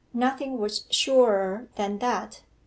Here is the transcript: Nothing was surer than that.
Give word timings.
Nothing 0.15 0.57
was 0.57 0.85
surer 0.89 1.67
than 1.75 1.99
that. 1.99 2.41